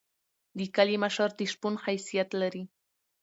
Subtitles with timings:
[0.57, 2.63] د کلی مشر د شپون حیثیت لري.